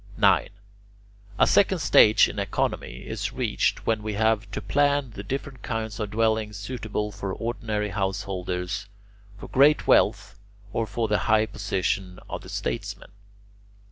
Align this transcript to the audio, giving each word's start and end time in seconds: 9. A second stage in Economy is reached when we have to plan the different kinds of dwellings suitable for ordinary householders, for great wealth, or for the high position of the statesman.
9. 0.17 0.49
A 1.37 1.45
second 1.45 1.77
stage 1.77 2.27
in 2.27 2.39
Economy 2.39 3.05
is 3.07 3.33
reached 3.33 3.85
when 3.85 4.01
we 4.01 4.13
have 4.15 4.49
to 4.49 4.59
plan 4.59 5.11
the 5.11 5.21
different 5.21 5.61
kinds 5.61 5.99
of 5.99 6.09
dwellings 6.09 6.57
suitable 6.57 7.11
for 7.11 7.31
ordinary 7.31 7.89
householders, 7.89 8.87
for 9.37 9.47
great 9.47 9.85
wealth, 9.85 10.39
or 10.73 10.87
for 10.87 11.07
the 11.07 11.19
high 11.29 11.45
position 11.45 12.19
of 12.31 12.41
the 12.41 12.49
statesman. 12.49 13.11